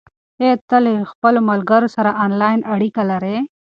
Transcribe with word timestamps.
آیا 0.41 0.55
ته 0.69 0.77
له 0.85 0.91
خپلو 1.11 1.39
ملګرو 1.51 1.87
سره 1.95 2.11
آنلاین 2.25 2.59
اړیکه 2.73 3.01
لرې؟ 3.11 3.37